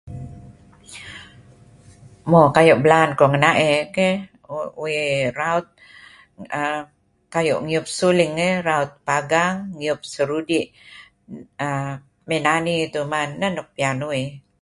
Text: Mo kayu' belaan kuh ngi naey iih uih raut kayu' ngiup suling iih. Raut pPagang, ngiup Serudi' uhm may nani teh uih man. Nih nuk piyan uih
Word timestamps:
Mo 2.31 2.41
kayu' 2.55 2.79
belaan 2.83 3.09
kuh 3.17 3.29
ngi 3.31 3.39
naey 3.43 3.57
iih 3.75 4.15
uih 4.83 5.03
raut 5.39 5.65
kayu' 7.33 7.61
ngiup 7.67 7.85
suling 7.97 8.33
iih. 8.45 8.55
Raut 8.69 8.89
pPagang, 9.05 9.55
ngiup 9.77 9.99
Serudi' 10.13 10.69
uhm 11.65 11.93
may 12.27 12.39
nani 12.45 12.75
teh 12.91 13.01
uih 13.03 13.11
man. 13.13 13.29
Nih 13.39 13.51
nuk 13.55 13.67
piyan 13.75 13.97
uih 14.09 14.25